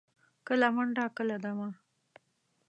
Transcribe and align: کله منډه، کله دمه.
کله 0.47 0.67
منډه، 0.75 1.05
کله 1.17 1.35
دمه. 1.43 1.69